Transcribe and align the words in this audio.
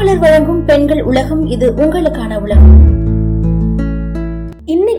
மாலைமலர் 0.00 0.20
வழங்கும் 0.20 0.60
பெண்கள் 0.64 1.00
உலகம் 1.02 1.42
இது 1.46 1.66
உங்களுக்கான 1.76 2.38
உலகம். 2.40 3.09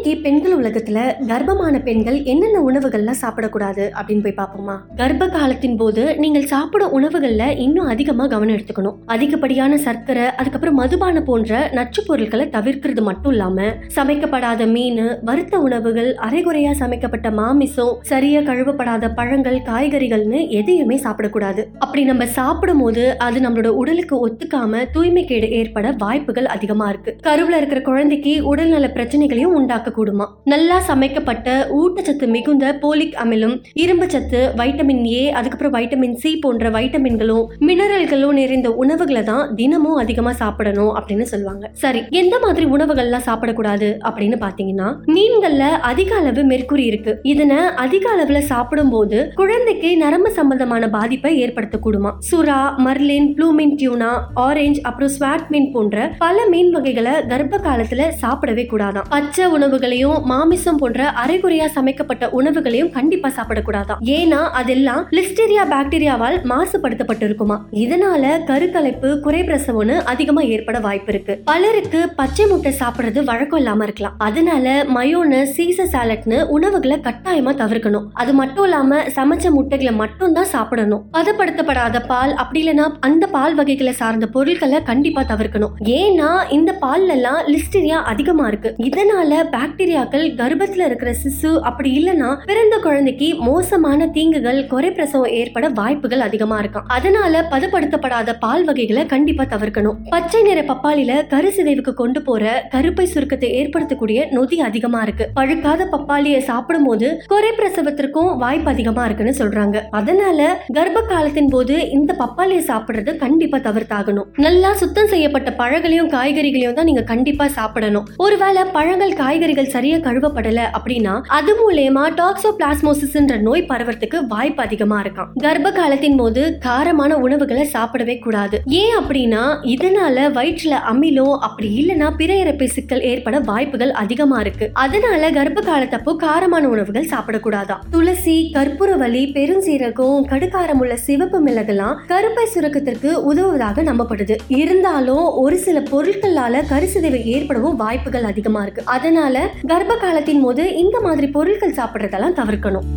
இன்னைக்கு 0.00 0.22
பெண்கள் 0.22 0.60
உலகத்துல 0.60 0.98
கர்ப்பமான 1.26 1.82
பெண்கள் 1.82 2.22
என்னென்ன 2.22 2.58
உணவுகள்லாம் 2.60 3.18
சாப்பிடக்கூடாது 3.20 3.90
அப்படின்னு 4.00 4.22
போய் 4.22 4.36
பார்ப்போமா? 4.36 4.76
கர்ப்ப 4.96 5.28
காலத்தின் 5.28 5.76
போது 5.76 6.16
நீங்கள் 6.16 6.46
சாப்பிட 6.46 6.84
உணவுகள்ல 6.86 7.58
இன்னும் 7.58 7.86
அதிகமா 7.86 8.26
கவனம் 8.26 8.56
எடுத்துக்கணும். 8.56 8.94
அதிகப்படியான 9.06 9.78
சர்க்கரை 9.78 10.22
அதுக்கப்புறம் 10.22 10.74
மதுபான 10.74 11.22
போன்ற 11.22 11.68
நச்சு 11.72 12.02
பொருட்களை 12.06 12.46
தவிர்க்கிறது 12.46 13.02
மட்டும் 13.02 13.32
இல்லாம 13.32 13.66
சமைக்கப்படாத 13.94 14.66
மீன் 14.66 15.18
வறுத்த 15.22 15.58
உணவுகள் 15.58 16.14
அரைகுறையா 16.14 16.72
சமைக்கப்பட்ட 16.72 17.30
மாமிசம் 17.30 17.98
சரியா 18.02 18.40
கழுவப்படாத 18.40 19.14
பழங்கள் 19.14 19.58
காய்கறிகள்னு 19.58 20.48
எதையுமே 20.48 20.96
சாப்பிடக்கூடாது. 20.96 21.64
அப்படி 21.78 22.04
நம்ம 22.04 22.26
சாப்பிடும் 22.26 22.78
போது 22.78 23.18
அது 23.18 23.40
நம்மளோட 23.40 23.66
உடலுக்கு 23.66 24.28
ஒத்துக்காம 24.28 24.82
தூய்மைக்கேடு 24.94 25.50
ஏற்பட 25.50 25.94
வாய்ப்புகள் 25.98 26.46
அதிகமா 26.46 26.88
இருக்கு. 26.88 27.16
கருவுல 27.22 27.60
இருக்கிற 27.60 27.82
குழந்தைக்கு 27.82 28.46
உடல்நல 28.46 28.88
பிரச்சனைகளையும் 28.88 29.54
உண்டாக்க 29.54 29.88
கூடுமா? 29.96 30.26
நல்லா 30.44 30.80
சமைக்கப்பட்ட 30.88 31.48
ஊட்டச்சத்து 31.80 32.26
மிகுந்த 32.28 32.78
போலிக் 32.82 33.16
அமிலம் 33.24 33.56
இரும்பு 33.72 34.10
சத்து 34.10 34.52
வைட்டமின் 34.56 35.04
ஏ 35.04 35.32
அதுக்கப்புறம் 35.32 35.74
வைட்டமின் 35.74 36.14
சி 36.14 36.36
போன்ற 36.36 36.70
வைட்டமின்களும் 36.70 37.46
மினரல்களும் 37.60 38.32
நிறைந்த 38.32 38.70
உணவுகளை 38.70 39.22
தான் 39.22 39.54
தினமும் 39.54 39.96
அதிகமா 39.96 40.32
சாப்பிடணும் 40.32 40.92
அப்படின்னு 40.96 41.22
சொல்லுவாங்க. 41.22 41.70
சரி 41.72 42.02
எந்த 42.10 42.38
மாதிரி 42.38 42.66
உணவுகள்லாம் 42.66 43.26
சாப்பிடக்கூடாது 43.26 43.88
அப்படின்னு 44.08 44.38
பாத்தீங்கன்னா 44.46 44.88
மீன்கள்ல 45.16 45.64
அதிக 45.90 46.14
அளவு 46.16 46.42
மெர்க்குரி 46.42 46.84
இருக்கு. 46.90 47.18
இதனை 47.22 47.56
அதிக 47.56 48.04
அளவுல 48.14 48.38
சாப்பிடும் 48.38 48.90
போது 48.90 49.32
குழந்தைக்கு 49.34 49.96
நரம்பு 49.96 50.30
சம்பந்தமான 50.30 50.90
பாதிப்பை 50.90 51.32
ஏற்படுத்தக்கூடுமா? 51.44 52.12
சுறா 52.30 52.60
மர்லின் 52.86 53.28
ப்ளூமின் 53.36 53.74
டியூனா 53.80 54.10
ஆரஞ்சு 54.34 54.82
அப்புறம் 54.82 55.10
ஸ்வாட் 55.18 55.48
மீன் 55.48 55.72
போன்ற 55.72 56.14
பல 56.18 56.46
மீன் 56.46 56.70
வகைகளை 56.70 57.12
கர்ப்ப 57.28 57.58
காலத்துல 57.58 58.08
சாப்பிடவே 58.22 58.64
கூடாதான் 58.72 59.08
பச்சை 59.08 59.46
உணவு 59.46 59.78
உணவுகளையும் 59.80 60.24
மாமிசம் 60.30 60.78
போன்ற 60.80 61.02
அரைகுறையா 61.20 61.66
சமைக்கப்பட்ட 61.74 62.24
உணவுகளையும் 62.38 62.90
கண்டிப்பா 62.96 63.28
சாப்பிடக்கூடாதான். 63.36 64.00
ஏன்னா 64.16 64.40
அதெல்லாம் 64.60 65.02
லிஸ்டீரியா 65.16 65.62
பாக்டீரியாவால் 65.72 66.36
மாசுபடுத்தப்பட்டிருக்குமா. 66.50 67.56
இதனால 67.84 68.32
கருக்கலைப்பு 68.50 69.10
குறைப்பிரசவம்னு 69.26 69.96
அதிகமா 70.12 70.42
ஏற்பட 70.54 70.78
வாய்ப்பு 70.86 71.12
இருக்கு. 71.12 71.34
பலருக்கு 71.50 72.00
பச்சை 72.18 72.46
முட்டை 72.50 72.72
சாப்பிடுறது 72.80 73.22
வழக்கம் 73.30 73.60
இல்லாம 73.62 73.86
இருக்கலாம். 73.88 74.18
அதனால 74.26 74.74
மயோனு 74.96 75.40
சீச 75.56 75.86
சாலட்னு 75.94 76.40
உணவுகளை 76.56 76.98
கட்டாயமா 77.06 77.54
தவிர்க்கணும். 77.62 78.06
அது 78.24 78.34
மட்டும் 78.40 78.66
இல்லாம 78.68 79.00
சமைச்ச 79.16 79.54
முட்டைகளை 79.56 79.94
மட்டும் 80.02 80.36
தான் 80.38 80.52
சாப்பிடணும். 80.54 81.02
பதப்படுத்தப்படாத 81.16 82.04
பால் 82.12 82.34
அப்படி 82.44 82.62
இல்லைன்னா 82.64 82.88
அந்த 83.10 83.24
பால் 83.38 83.58
வகைகளை 83.62 83.94
சார்ந்த 84.02 84.28
பொருட்களை 84.36 84.80
கண்டிப்பா 84.92 85.24
தவிர்க்கணும். 85.32 85.74
ஏன்னா 86.00 86.30
இந்த 86.58 86.70
பால்ல 86.84 87.18
எல்லாம் 87.18 87.40
லிஸ்டீரியா 87.54 87.98
அதிகமா 88.14 88.46
இருக்கு. 88.52 88.68
இதனால 88.90 89.28
பாக்டீரியாக்கள் 89.70 90.24
கர்ப்பத்துல 90.38 90.84
இருக்கிற 90.88 91.10
சிசு 91.22 91.50
அப்படி 91.68 91.90
இல்லைன்னா 91.98 92.28
பிறந்த 92.48 92.76
குழந்தைக்கு 92.84 93.26
மோசமான 93.48 94.06
தீங்குகள் 94.14 94.58
குறைப்பிரசவம் 94.70 95.34
ஏற்பட 95.40 95.66
வாய்ப்புகள் 95.78 96.22
அதிகமா 96.26 96.56
இருக்கும். 96.62 96.86
அதனால 96.96 97.42
பதப்படுத்தப்படாத 97.52 98.34
பால் 98.44 98.64
வகைகளை 98.68 99.02
கண்டிப்பா 99.12 99.44
தவிர்க்கணும். 99.52 99.98
பச்சை 100.14 100.40
நிற 100.42 100.60
பப்பாளில 100.70 101.18
கருசிதைவுக்கு 101.34 101.92
கொண்டு 102.00 102.22
போற 102.22 102.44
கருப்பை 102.72 103.06
சுருக்கத்தை 103.12 103.50
ஏற்படுத்தக்கூடிய 103.60 104.24
நொதி 104.36 104.58
அதிகமா 104.68 105.02
இருக்கு. 105.02 105.26
பழுக்காத 105.38 105.86
பப்பாளிய 105.94 106.38
சாப்பிடும் 106.48 106.88
போது 106.88 107.08
குறைப்பிரசவத்திற்கும் 107.34 108.32
வாய்ப்பு 108.42 108.72
அதிகமா 108.74 109.04
இருக்குன்னு 109.04 109.36
சொல்றாங்க. 109.42 109.76
அதனால 110.00 110.50
கர்ப்ப 110.78 111.04
காலத்தின் 111.12 111.52
போது 111.54 111.76
இந்த 111.98 112.16
பப்பாளியை 112.24 112.64
சாப்பிடுறது 112.72 113.14
கண்டிப்பா 113.24 113.60
தவிர்த்தாகணும். 113.68 114.28
நல்லா 114.48 114.72
சுத்தம் 114.82 115.12
செய்யப்பட்ட 115.14 115.52
பழங்களையும் 115.62 116.12
காய்கறிகளையும் 116.18 116.78
தான் 116.80 116.90
நீங்க 116.92 117.06
கண்டிப்பா 117.14 117.48
சாப்பிடணும். 117.60 118.08
ஒருவேளை 118.26 118.64
பழங்கள் 118.78 119.18
காய்கறிகள் 119.22 119.58
சரியா 119.66 119.96
கழுவப்படல 119.96 120.60
அப்படின்னா 120.78 121.20
அது 121.26 121.54
மூலயமா 121.60 122.04
டாக்ஸோ 122.10 122.50
பிளாஸ்மோசிஸ்ன்ற 122.58 123.40
நோய் 123.40 123.66
பரவறதுக்கு 123.68 124.26
வாய்ப்பு 124.28 124.62
அதிகமா 124.62 125.00
இருக்கும். 125.00 125.28
கர்ப்ப 125.42 125.72
காலத்தின் 125.72 126.16
போது 126.16 126.58
காரமான 126.64 127.12
உணவுகளை 127.12 127.70
சாப்பிடவே 127.72 128.18
கூடாது. 128.18 128.60
ஏன் 128.66 128.96
அப்படின்னா 128.98 129.58
இதனால 129.62 130.28
வயிற்றுல 130.32 130.74
அமிலம் 130.92 131.38
அப்படி 131.38 131.84
இல்லைன்னா 131.84 132.16
பிற 132.16 132.34
இறப்பை 132.34 132.64
சிக்கல் 132.64 133.02
ஏற்பட 133.02 133.38
வாய்ப்புகள் 133.38 133.90
அதிகமா 133.90 134.40
இருக்கு. 134.40 134.70
அதனால 134.72 135.30
கர்ப்ப 135.30 135.60
காலத்தப்போ 135.60 136.16
காரமான 136.22 136.62
உணவுகள் 136.62 137.06
சாப்பிடக்கூடாதா 137.06 137.78
துளசி 137.90 138.50
கற்பூரவலி 138.54 139.32
பெருஞ்சீரகம் 139.32 140.24
கடுக்காரம் 140.28 140.78
உள்ள 140.78 140.96
சிவப்பு 140.96 141.46
மிளகெல்லாம் 141.46 141.96
கருப்பை 142.08 142.46
சுரக்கத்திற்கு 142.54 143.12
உதவுவதாக 143.12 143.82
நம்பப்படுது. 143.82 144.36
இருந்தாலும் 144.48 145.32
ஒரு 145.32 145.56
சில 145.56 145.80
பொருட்களால 145.80 146.62
கருசிதைவு 146.70 147.24
ஏற்படவும் 147.24 147.76
வாய்ப்புகள் 147.76 148.24
அதிகமா 148.24 148.62
இருக்கு. 148.62 148.82
அதனால 148.84 149.49
கர்ப்ப 149.66 149.96
காலத்தின் 149.96 150.42
போது 150.42 150.74
இந்த 150.74 151.00
மாதிரி 151.00 151.26
பொருட்கள் 151.26 151.74
சாப்பிடுறதெல்லாம் 151.74 152.38
தவிர்க்கணும். 152.40 152.88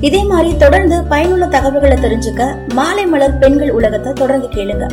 இதே 0.00 0.24
மாதிரி 0.24 0.56
தொடர்ந்து 0.56 1.02
பயனுள்ள 1.02 1.46
தகவல்களை 1.46 1.96
தெரிஞ்சுக்க 1.96 2.42
மாலை 2.74 3.06
மலர் 3.06 3.38
பெண்கள் 3.38 3.70
உலகத்தை 3.70 4.12
தொடர்ந்து 4.12 4.48
கேளுங்க. 4.48 4.86